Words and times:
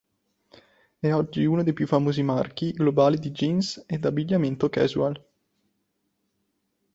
È 0.97 1.13
oggi 1.13 1.45
uno 1.45 1.61
dei 1.61 1.73
più 1.73 1.85
famosi 1.85 2.23
marchi 2.23 2.71
globali 2.73 3.19
di 3.19 3.29
jeans 3.29 3.83
ed 3.85 4.03
abbigliamento 4.03 4.67
casual. 4.67 5.23